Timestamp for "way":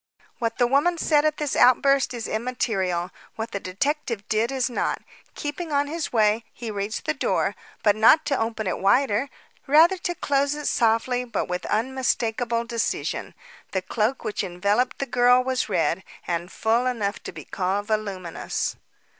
6.11-6.43